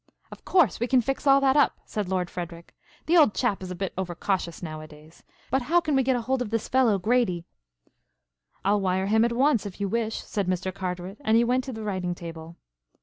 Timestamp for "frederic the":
2.27-3.15